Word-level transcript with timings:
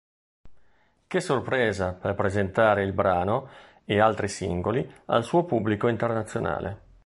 Che 1.07 1.19
sorpresa" 1.21 1.93
per 1.93 2.15
presentare 2.15 2.81
il 2.83 2.91
brano 2.91 3.49
e 3.85 3.99
altri 3.99 4.27
singoli 4.29 4.91
al 5.05 5.23
suo 5.23 5.43
pubblico 5.45 5.89
internazionale. 5.89 6.81